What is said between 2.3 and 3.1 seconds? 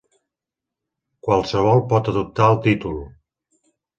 el títol.